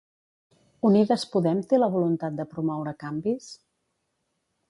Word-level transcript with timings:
Unides 0.89 1.25
Podem 1.35 1.61
té 1.73 1.79
la 1.81 1.91
voluntat 1.97 2.41
de 2.41 2.47
promoure 2.55 2.97
canvis? 3.05 3.51